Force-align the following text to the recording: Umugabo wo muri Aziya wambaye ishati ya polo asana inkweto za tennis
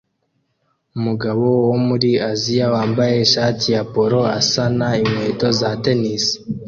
Umugabo 0.97 1.45
wo 1.69 1.77
muri 1.87 2.11
Aziya 2.31 2.67
wambaye 2.75 3.15
ishati 3.25 3.65
ya 3.75 3.83
polo 3.93 4.19
asana 4.39 4.87
inkweto 5.03 5.47
za 5.59 5.69
tennis 5.83 6.23